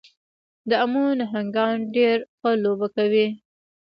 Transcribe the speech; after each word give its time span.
د 0.69 0.71
امو 0.83 1.05
نهنګان 1.19 1.75
ډېره 1.93 2.25
ښه 2.37 2.49
لوبه 2.63 2.87
کوي. 2.95 3.27